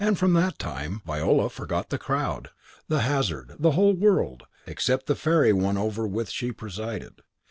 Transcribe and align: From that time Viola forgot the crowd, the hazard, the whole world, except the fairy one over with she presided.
From 0.15 0.33
that 0.33 0.57
time 0.57 1.03
Viola 1.05 1.47
forgot 1.47 1.91
the 1.91 1.99
crowd, 1.99 2.49
the 2.87 3.01
hazard, 3.01 3.53
the 3.59 3.73
whole 3.73 3.93
world, 3.93 4.47
except 4.65 5.05
the 5.05 5.13
fairy 5.13 5.53
one 5.53 5.77
over 5.77 6.07
with 6.07 6.31
she 6.31 6.51
presided. 6.51 7.21